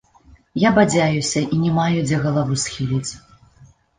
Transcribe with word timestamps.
Я 0.61 0.69
бадзяюся 0.77 1.43
і 1.57 1.59
не 1.65 1.71
маю 1.79 1.99
дзе 2.07 2.17
галаву 2.25 2.57
схіліць. 2.65 3.11